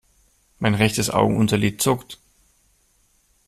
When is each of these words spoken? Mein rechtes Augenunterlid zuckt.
Mein 0.57 0.73
rechtes 0.73 1.11
Augenunterlid 1.11 1.79
zuckt. 1.79 2.17